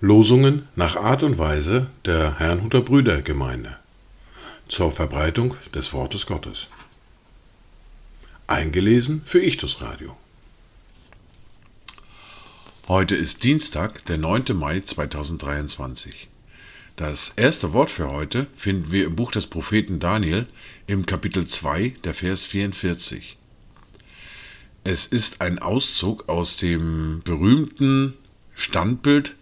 [0.00, 3.76] Losungen nach Art und Weise der Herrnhuter Brüdergemeinde
[4.68, 6.68] zur Verbreitung des Wortes Gottes.
[8.46, 10.16] Eingelesen für Ichtus Radio.
[12.88, 14.44] Heute ist Dienstag, der 9.
[14.54, 16.28] Mai 2023.
[16.96, 20.46] Das erste Wort für heute finden wir im Buch des Propheten Daniel
[20.86, 23.36] im Kapitel 2, der Vers 44.
[24.82, 28.14] Es ist ein Auszug aus dem berühmten
[28.54, 29.36] Standbild,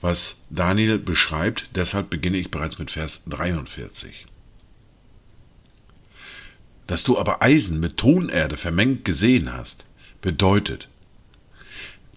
[0.00, 4.24] was Daniel beschreibt, deshalb beginne ich bereits mit Vers 43.
[6.86, 9.84] Dass du aber Eisen mit Tonerde vermengt gesehen hast,
[10.22, 10.88] bedeutet,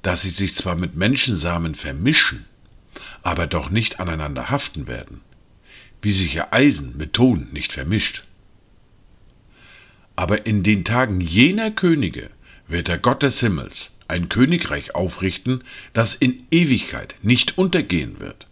[0.02, 2.46] dass sie sich zwar mit Menschensamen vermischen,
[3.28, 5.20] aber doch nicht aneinander haften werden,
[6.02, 8.24] wie sich ja Eisen mit Ton nicht vermischt.
[10.16, 12.30] Aber in den Tagen jener Könige
[12.70, 18.48] wird der Gott des Himmels ein Königreich aufrichten, das in Ewigkeit nicht untergehen wird.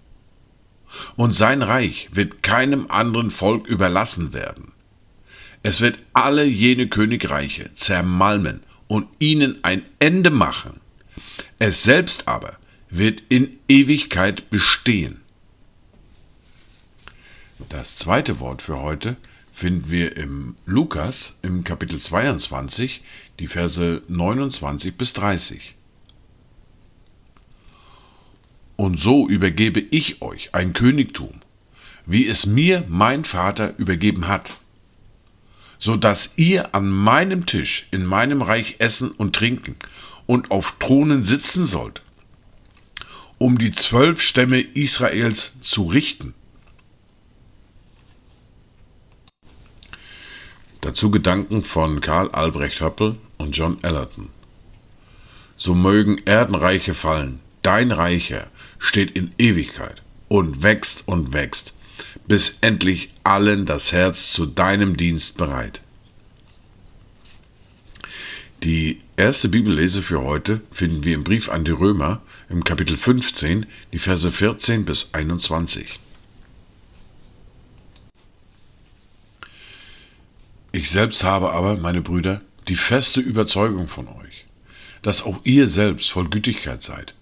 [1.16, 4.74] Und sein Reich wird keinem anderen Volk überlassen werden.
[5.64, 10.82] Es wird alle jene Königreiche zermalmen und ihnen ein Ende machen.
[11.60, 12.58] Es selbst aber
[12.90, 15.22] wird in Ewigkeit bestehen.
[17.70, 19.18] Das zweite Wort für heute
[19.52, 23.02] finden wir im Lukas im Kapitel 22,
[23.40, 25.76] die Verse 29 bis 30.
[28.76, 31.40] Und so übergebe ich euch ein Königtum,
[32.06, 34.58] wie es mir mein Vater übergeben hat,
[35.80, 39.78] so dass ihr an meinem Tisch in meinem Reich essen und trinken
[40.26, 42.02] und auf Thronen sitzen sollt,
[43.38, 46.34] um die zwölf Stämme Israels zu richten.
[50.82, 54.30] Dazu Gedanken von Karl Albrecht Höppel und John Ellerton.
[55.58, 58.48] So mögen Erdenreiche fallen, dein Reicher
[58.78, 61.74] steht in Ewigkeit und wächst und wächst,
[62.28, 65.82] bis endlich allen das Herz zu deinem Dienst bereit.
[68.66, 73.68] Die erste Bibellese für heute finden wir im Brief an die Römer im Kapitel 15,
[73.94, 76.00] die Verse 14 bis 21.
[80.72, 84.46] Ich selbst habe aber, meine Brüder, die feste Überzeugung von euch,
[85.04, 87.14] dass auch ihr selbst voll Gütigkeit seid,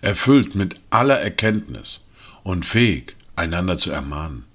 [0.00, 2.02] erfüllt mit aller Erkenntnis
[2.44, 4.46] und fähig, einander zu ermahnen.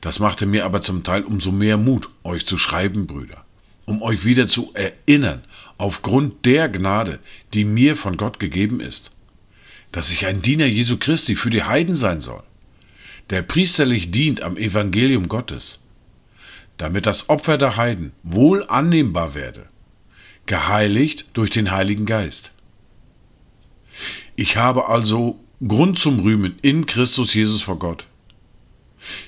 [0.00, 3.45] Das machte mir aber zum Teil umso mehr Mut, euch zu schreiben, Brüder,
[3.86, 5.42] um euch wieder zu erinnern,
[5.78, 7.18] aufgrund der Gnade,
[7.54, 9.12] die mir von Gott gegeben ist,
[9.92, 12.42] dass ich ein Diener Jesu Christi für die Heiden sein soll,
[13.30, 15.78] der priesterlich dient am Evangelium Gottes
[16.78, 19.68] damit das Opfer der Heiden wohl annehmbar werde,
[20.46, 22.52] geheiligt durch den Heiligen Geist.
[24.34, 28.06] Ich habe also Grund zum Rühmen in Christus Jesus vor Gott.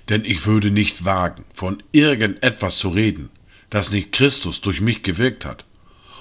[0.08, 3.30] Denn ich würde nicht wagen, von irgendetwas zu reden,
[3.70, 5.64] das nicht Christus durch mich gewirkt hat,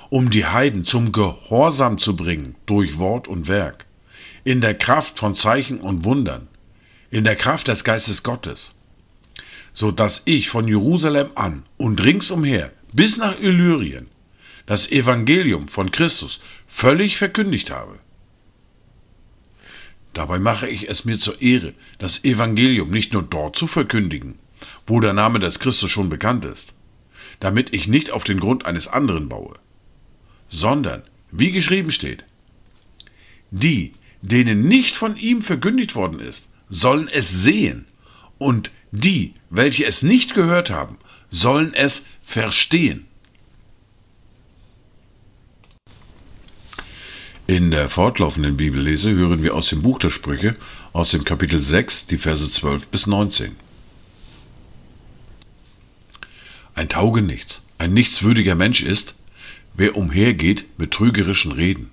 [0.09, 3.85] um die Heiden zum Gehorsam zu bringen durch Wort und Werk,
[4.43, 6.47] in der Kraft von Zeichen und Wundern,
[7.11, 8.73] in der Kraft des Geistes Gottes
[9.77, 14.07] so dass ich von Jerusalem an und ringsumher bis nach Illyrien
[14.65, 17.99] das Evangelium von Christus völlig verkündigt habe.
[20.13, 24.39] Dabei mache ich es mir zur Ehre, das Evangelium nicht nur dort zu verkündigen,
[24.87, 26.73] wo der Name des Christus schon bekannt ist,
[27.39, 29.55] damit ich nicht auf den Grund eines anderen baue,
[30.49, 32.23] sondern, wie geschrieben steht,
[33.51, 37.85] die, denen nicht von ihm verkündigt worden ist, sollen es sehen
[38.37, 40.97] und die, welche es nicht gehört haben,
[41.29, 43.05] sollen es verstehen.
[47.49, 50.55] In der fortlaufenden Bibellese hören wir aus dem Buch der Sprüche,
[50.91, 53.55] aus dem Kapitel 6, die Verse 12 bis 19.
[56.77, 59.15] Ein Taugenichts, ein nichtswürdiger Mensch ist,
[59.73, 61.89] wer umhergeht mit trügerischen Reden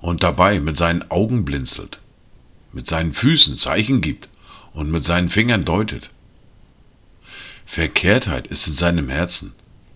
[0.00, 1.98] und dabei mit seinen Augen blinzelt,
[2.72, 4.28] mit seinen Füßen Zeichen gibt
[4.72, 6.10] und mit seinen Fingern deutet.
[7.66, 9.50] Verkehrtheit ist in seinem Herzen.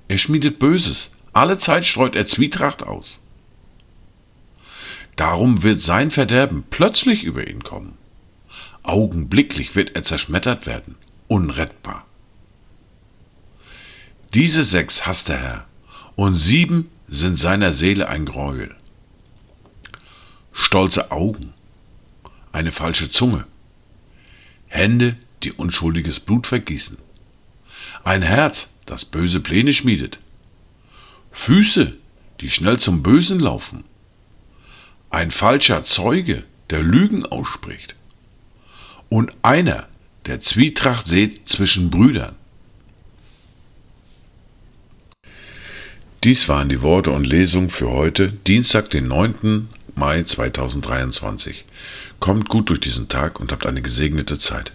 [0.09, 1.13] Er schmiedet Böses.
[1.33, 3.21] Alle Zeit streut er Zwietracht aus.
[5.15, 7.97] Darum wird sein Verderben plötzlich über ihn kommen.
[8.83, 10.97] Augenblicklich wird er zerschmettert werden,
[11.29, 12.08] unrettbar.
[14.35, 15.67] Diese sechs hasst der Herr,
[16.15, 18.75] und sieben sind seiner Seele ein Gräuel.
[20.53, 21.55] Stolze Augen,
[22.53, 23.47] eine falsche Zunge,
[24.67, 26.99] Hände, die unschuldiges Blut vergießen,
[28.05, 30.19] ein Herz, das böse Pläne schmiedet,
[31.33, 31.95] Füße,
[32.41, 33.85] die schnell zum Bösen laufen,
[35.09, 37.97] ein falscher Zeuge, der Lügen ausspricht,
[39.09, 39.89] und einer,
[40.27, 42.35] der Zwietracht sät zwischen Brüdern.
[46.25, 49.69] Dies waren die Worte und Lesungen für heute, Dienstag, den 9.
[49.95, 51.65] Mai 2023.
[52.19, 54.73] Kommt gut durch diesen Tag und habt eine gesegnete Zeit.